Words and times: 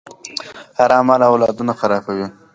حرام 0.77 1.03
مال 1.07 1.21
اولادونه 1.29 1.73
خرابوي. 1.79 2.27